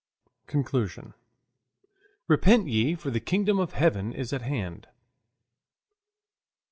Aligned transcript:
CONCLUSION 0.47 1.13
REPENT 2.27 2.65
YE, 2.67 2.95
FOR 2.95 3.11
THE 3.11 3.19
KINGDOM 3.19 3.59
OF 3.59 3.73
HEAVEN 3.73 4.13
IS 4.13 4.33
AT 4.33 4.41
HAND. 4.41 4.87
1. 4.87 4.93